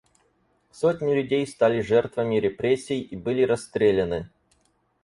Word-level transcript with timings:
Сотни 0.71 1.13
людей 1.13 1.45
стали 1.45 1.81
жертвами 1.81 2.37
репрессий 2.39 3.01
и 3.01 3.15
были 3.15 3.43
расстреляны. 3.43 4.31